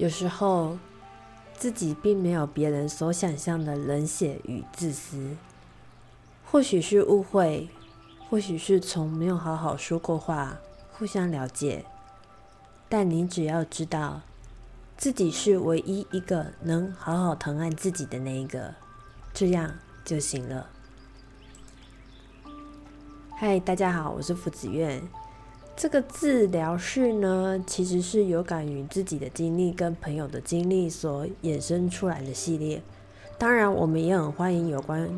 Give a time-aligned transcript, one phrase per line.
[0.00, 0.78] 有时候
[1.52, 5.36] 自己并没有别人所想象的冷血与自私，
[6.42, 7.68] 或许是误会，
[8.30, 10.56] 或许是从没有好好说过话，
[10.90, 11.84] 互相了解。
[12.88, 14.22] 但你只要知道，
[14.96, 18.74] 自己是唯一一个能好好疼爱自己的那一个，
[19.34, 19.70] 这样
[20.02, 20.70] 就行了。
[23.36, 25.06] 嗨，大家好，我是福子苑。
[25.76, 32.82] 这个治疗室呢，其实是有感于自己的经历跟朋友的经历所衍生出来的系列。
[33.38, 35.08] 当然，我们也很欢迎有关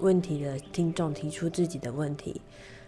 [0.00, 2.40] 问题的听众提出自己的问题。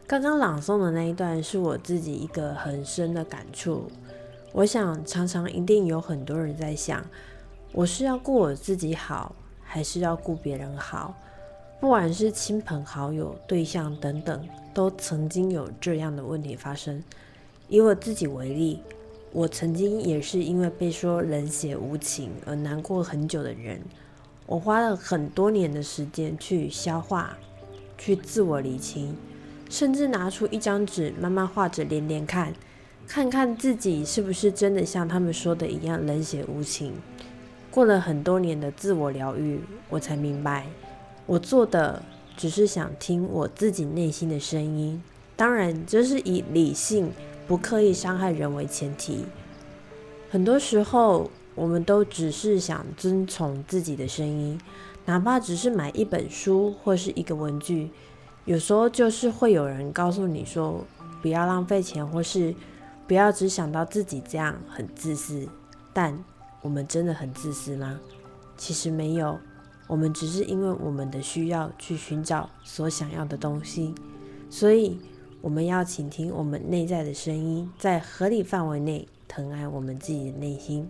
[0.07, 3.91] 刚刚朗诵的那一段是我自己一个很深的感触。
[4.53, 7.05] 我想，常常一定有很多人在想，
[7.73, 11.15] 我是要顾我自己好，还是要顾别人好？
[11.81, 17.01] 不管是亲朋好友、对象等等，都曾经有这样的问题发生。
[17.69, 18.81] 以我自己为例，
[19.33, 23.81] 我曾经也是因为被说冷血无情而难过很久的人。
[24.45, 27.39] 我花了很多年的时间去消化，
[27.97, 29.15] 去自我理清，
[29.71, 32.53] 甚至拿出一张纸慢慢画着连连看，
[33.07, 36.95] 看看自己是不是真的像他们说的一样冷血无情。
[37.71, 40.67] 过了很多年的自我疗愈，我才明白。
[41.29, 42.03] 我做的
[42.39, 45.03] 只是想听我自己内心的声音，
[45.37, 47.13] 当然这是以理性、
[47.47, 49.27] 不刻意伤害人为前提。
[50.31, 54.59] 很多时候，我们都只是想遵从自己的声音，
[55.05, 57.91] 哪怕只是买一本书或是一个文具。
[58.47, 60.83] 有时候就是会有人告诉你说，
[61.21, 62.55] 不要浪费钱，或是
[63.07, 65.47] 不要只想到自己，这样很自私。
[65.93, 66.19] 但
[66.63, 68.01] 我们真的很自私吗？
[68.57, 69.39] 其实没有。
[69.89, 73.93] 我们只是因为我们的需要去寻找所想要的东西，
[74.49, 74.97] 所以
[75.41, 80.89] 我们要倾听我们内在的声音，在合理范围内疼爱我们自己的内心。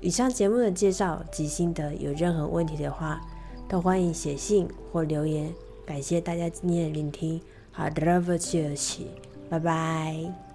[0.00, 3.20] 以上节目的介绍及心得，有任何问题的话，
[3.68, 5.52] 都欢迎写信或留言。
[5.84, 7.40] 感谢大家今天的聆听，
[7.72, 9.08] 好的，不客气，
[9.50, 10.47] 拜拜。